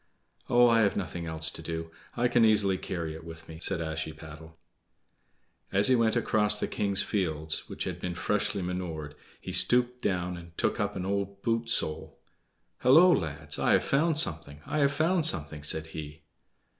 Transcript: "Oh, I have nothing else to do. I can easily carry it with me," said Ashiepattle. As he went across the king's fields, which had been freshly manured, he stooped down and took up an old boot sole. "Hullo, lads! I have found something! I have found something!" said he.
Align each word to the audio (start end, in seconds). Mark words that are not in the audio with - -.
"Oh, 0.49 0.67
I 0.67 0.79
have 0.81 0.97
nothing 0.97 1.27
else 1.27 1.51
to 1.51 1.61
do. 1.61 1.91
I 2.17 2.27
can 2.27 2.43
easily 2.43 2.75
carry 2.75 3.13
it 3.13 3.23
with 3.23 3.47
me," 3.47 3.59
said 3.61 3.81
Ashiepattle. 3.81 4.57
As 5.71 5.89
he 5.89 5.95
went 5.95 6.15
across 6.15 6.59
the 6.59 6.67
king's 6.67 7.03
fields, 7.03 7.69
which 7.69 7.83
had 7.83 7.99
been 7.99 8.15
freshly 8.15 8.63
manured, 8.63 9.13
he 9.39 9.51
stooped 9.51 10.01
down 10.01 10.37
and 10.37 10.57
took 10.57 10.79
up 10.79 10.95
an 10.95 11.05
old 11.05 11.43
boot 11.43 11.69
sole. 11.69 12.17
"Hullo, 12.79 13.13
lads! 13.13 13.59
I 13.59 13.73
have 13.73 13.83
found 13.83 14.17
something! 14.17 14.61
I 14.65 14.79
have 14.79 14.91
found 14.91 15.23
something!" 15.27 15.61
said 15.61 15.85
he. 15.93 16.23